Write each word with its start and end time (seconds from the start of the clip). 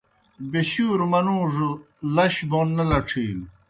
بَیشُوروْ 0.51 1.07
منُوڙَوْ 1.11 1.71
لش 2.15 2.35
بون 2.49 2.67
نہ 2.75 2.83
لڇِھینوْ۔ 2.89 3.45